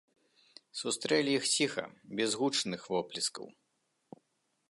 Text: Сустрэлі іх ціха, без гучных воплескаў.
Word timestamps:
Сустрэлі 0.79 1.31
іх 1.39 1.45
ціха, 1.53 1.85
без 2.19 2.29
гучных 2.41 2.81
воплескаў. 2.97 3.47